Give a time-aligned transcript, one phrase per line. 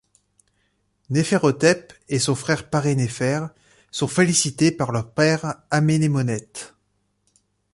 [1.11, 3.45] Néferhotep et son frère Parennefer
[3.91, 6.73] sont félicités par leur père Amenemonet.